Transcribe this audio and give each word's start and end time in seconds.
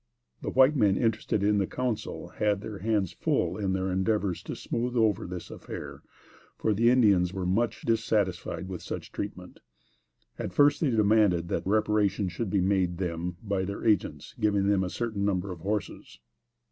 The 0.41 0.49
white 0.49 0.75
men 0.75 0.97
interested 0.97 1.43
in 1.43 1.59
the 1.59 1.67
council 1.67 2.29
had 2.29 2.61
their 2.61 2.79
hands 2.79 3.11
full 3.11 3.55
in 3.55 3.73
their 3.73 3.91
endeavors 3.91 4.41
to 4.45 4.55
smooth 4.55 4.97
over 4.97 5.27
this 5.27 5.51
affair, 5.51 6.01
for 6.57 6.73
the 6.73 6.89
Indians 6.89 7.33
were 7.35 7.45
much 7.45 7.81
dissatisfied 7.83 8.67
with 8.67 8.81
such 8.81 9.11
treatment. 9.11 9.59
At 10.39 10.53
first 10.53 10.81
they 10.81 10.89
demanded 10.89 11.49
that 11.49 11.67
reparation 11.67 12.29
should 12.29 12.49
be 12.49 12.61
made 12.61 12.97
them 12.97 13.37
by 13.43 13.63
their 13.63 13.85
agents 13.85 14.33
giving 14.39 14.65
them 14.67 14.83
a 14.83 14.89
certain 14.89 15.23
number 15.23 15.51
of 15.51 15.59
horses. 15.59 16.17